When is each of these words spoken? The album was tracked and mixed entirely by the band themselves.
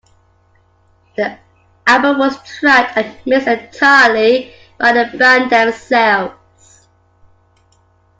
The 1.15 1.37
album 1.85 2.17
was 2.17 2.35
tracked 2.57 2.97
and 2.97 3.15
mixed 3.27 3.47
entirely 3.47 4.51
by 4.79 4.93
the 4.93 5.15
band 5.15 5.51
themselves. 5.51 6.87